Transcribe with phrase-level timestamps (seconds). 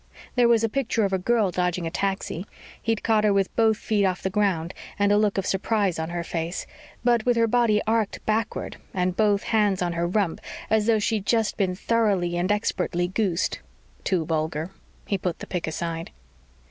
[0.33, 2.47] There was a picture of a girl dodging a taxi.
[2.81, 6.09] He'd caught her with both feet off the ground and a look of surprise on
[6.09, 6.65] her face,
[7.03, 10.41] but with her body arced backward and both hands on her rump
[10.71, 13.59] as though she'd just been thoroughly and expertly goosed.
[14.03, 14.71] Too vulgar.
[15.05, 16.09] He put the pic aside.